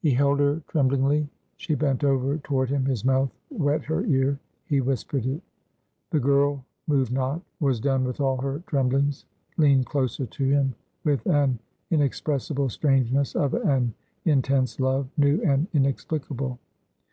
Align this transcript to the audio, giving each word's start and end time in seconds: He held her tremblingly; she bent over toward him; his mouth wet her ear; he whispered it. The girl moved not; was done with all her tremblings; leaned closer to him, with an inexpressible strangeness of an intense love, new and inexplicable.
He 0.00 0.10
held 0.10 0.40
her 0.40 0.60
tremblingly; 0.66 1.28
she 1.56 1.76
bent 1.76 2.02
over 2.02 2.36
toward 2.38 2.68
him; 2.68 2.84
his 2.86 3.04
mouth 3.04 3.30
wet 3.48 3.84
her 3.84 4.04
ear; 4.04 4.40
he 4.64 4.80
whispered 4.80 5.24
it. 5.24 5.40
The 6.10 6.18
girl 6.18 6.64
moved 6.88 7.12
not; 7.12 7.42
was 7.60 7.78
done 7.78 8.02
with 8.02 8.20
all 8.20 8.38
her 8.38 8.64
tremblings; 8.66 9.24
leaned 9.56 9.86
closer 9.86 10.26
to 10.26 10.44
him, 10.44 10.74
with 11.04 11.24
an 11.28 11.60
inexpressible 11.92 12.68
strangeness 12.70 13.36
of 13.36 13.54
an 13.54 13.94
intense 14.24 14.80
love, 14.80 15.06
new 15.16 15.40
and 15.44 15.68
inexplicable. 15.72 16.58